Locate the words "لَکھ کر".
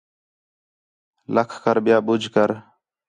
1.35-1.77